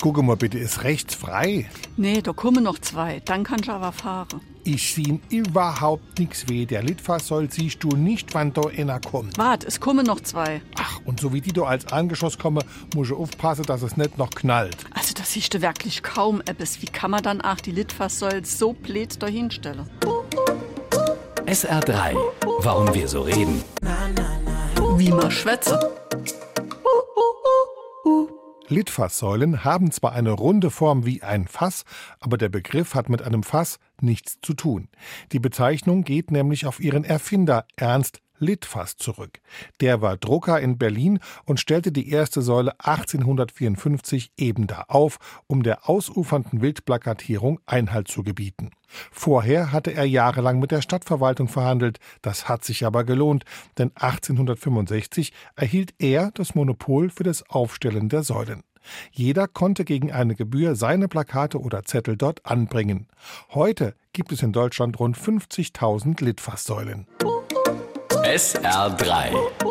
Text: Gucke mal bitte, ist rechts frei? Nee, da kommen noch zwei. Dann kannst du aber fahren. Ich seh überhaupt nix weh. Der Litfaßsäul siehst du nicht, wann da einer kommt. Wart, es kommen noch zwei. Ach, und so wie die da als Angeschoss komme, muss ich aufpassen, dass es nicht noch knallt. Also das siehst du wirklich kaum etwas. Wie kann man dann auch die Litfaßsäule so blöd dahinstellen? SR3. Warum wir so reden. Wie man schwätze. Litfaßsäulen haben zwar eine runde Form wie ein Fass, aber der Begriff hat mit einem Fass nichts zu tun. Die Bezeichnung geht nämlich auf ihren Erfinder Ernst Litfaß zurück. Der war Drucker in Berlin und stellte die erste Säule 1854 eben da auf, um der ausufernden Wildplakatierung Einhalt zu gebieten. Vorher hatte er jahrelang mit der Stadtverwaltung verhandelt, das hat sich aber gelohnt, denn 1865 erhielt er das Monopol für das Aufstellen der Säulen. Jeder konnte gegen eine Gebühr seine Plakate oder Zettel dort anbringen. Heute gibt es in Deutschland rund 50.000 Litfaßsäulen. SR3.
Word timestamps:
Gucke 0.00 0.22
mal 0.22 0.36
bitte, 0.36 0.58
ist 0.58 0.82
rechts 0.82 1.14
frei? 1.14 1.68
Nee, 1.98 2.22
da 2.22 2.32
kommen 2.32 2.64
noch 2.64 2.78
zwei. 2.78 3.20
Dann 3.26 3.44
kannst 3.44 3.68
du 3.68 3.72
aber 3.72 3.92
fahren. 3.92 4.40
Ich 4.64 4.94
seh 4.94 5.18
überhaupt 5.28 6.18
nix 6.18 6.48
weh. 6.48 6.64
Der 6.64 6.82
Litfaßsäul 6.82 7.50
siehst 7.50 7.82
du 7.82 7.88
nicht, 7.88 8.32
wann 8.34 8.52
da 8.52 8.62
einer 8.62 8.98
kommt. 9.00 9.36
Wart, 9.36 9.64
es 9.64 9.78
kommen 9.78 10.06
noch 10.06 10.20
zwei. 10.20 10.62
Ach, 10.76 11.00
und 11.04 11.20
so 11.20 11.34
wie 11.34 11.42
die 11.42 11.52
da 11.52 11.62
als 11.62 11.92
Angeschoss 11.92 12.38
komme, 12.38 12.62
muss 12.94 13.08
ich 13.08 13.14
aufpassen, 13.14 13.64
dass 13.64 13.82
es 13.82 13.98
nicht 13.98 14.16
noch 14.16 14.30
knallt. 14.30 14.76
Also 14.94 15.12
das 15.14 15.32
siehst 15.32 15.52
du 15.52 15.60
wirklich 15.60 16.02
kaum 16.02 16.40
etwas. 16.46 16.80
Wie 16.80 16.86
kann 16.86 17.10
man 17.10 17.22
dann 17.22 17.42
auch 17.42 17.60
die 17.60 17.72
Litfaßsäule 17.72 18.44
so 18.44 18.72
blöd 18.72 19.22
dahinstellen? 19.22 19.88
SR3. 21.44 22.16
Warum 22.60 22.94
wir 22.94 23.06
so 23.06 23.22
reden. 23.22 23.62
Wie 24.96 25.10
man 25.10 25.30
schwätze. 25.30 25.78
Litfaßsäulen 28.70 29.64
haben 29.64 29.90
zwar 29.90 30.12
eine 30.12 30.30
runde 30.30 30.70
Form 30.70 31.04
wie 31.04 31.22
ein 31.22 31.46
Fass, 31.46 31.84
aber 32.20 32.38
der 32.38 32.48
Begriff 32.48 32.94
hat 32.94 33.08
mit 33.08 33.22
einem 33.22 33.42
Fass 33.42 33.78
nichts 34.00 34.38
zu 34.40 34.54
tun. 34.54 34.88
Die 35.32 35.40
Bezeichnung 35.40 36.04
geht 36.04 36.30
nämlich 36.30 36.66
auf 36.66 36.80
ihren 36.80 37.04
Erfinder 37.04 37.66
Ernst 37.76 38.22
Litfaß 38.40 38.96
zurück. 38.96 39.40
Der 39.80 40.02
war 40.02 40.16
Drucker 40.16 40.60
in 40.60 40.78
Berlin 40.78 41.20
und 41.44 41.60
stellte 41.60 41.92
die 41.92 42.10
erste 42.10 42.42
Säule 42.42 42.72
1854 42.80 44.32
eben 44.36 44.66
da 44.66 44.84
auf, 44.88 45.18
um 45.46 45.62
der 45.62 45.88
ausufernden 45.88 46.60
Wildplakatierung 46.60 47.60
Einhalt 47.66 48.08
zu 48.08 48.22
gebieten. 48.22 48.70
Vorher 49.12 49.70
hatte 49.70 49.92
er 49.92 50.04
jahrelang 50.04 50.58
mit 50.58 50.72
der 50.72 50.82
Stadtverwaltung 50.82 51.48
verhandelt, 51.48 51.98
das 52.22 52.48
hat 52.48 52.64
sich 52.64 52.84
aber 52.84 53.04
gelohnt, 53.04 53.44
denn 53.78 53.92
1865 53.94 55.32
erhielt 55.54 55.94
er 55.98 56.32
das 56.32 56.54
Monopol 56.54 57.10
für 57.10 57.22
das 57.22 57.48
Aufstellen 57.48 58.08
der 58.08 58.24
Säulen. 58.24 58.62
Jeder 59.12 59.46
konnte 59.46 59.84
gegen 59.84 60.10
eine 60.10 60.34
Gebühr 60.34 60.74
seine 60.74 61.08
Plakate 61.08 61.60
oder 61.60 61.84
Zettel 61.84 62.16
dort 62.16 62.46
anbringen. 62.46 63.08
Heute 63.50 63.94
gibt 64.12 64.32
es 64.32 64.42
in 64.42 64.52
Deutschland 64.52 64.98
rund 64.98 65.16
50.000 65.16 66.24
Litfaßsäulen. 66.24 67.06
SR3. 68.30 69.69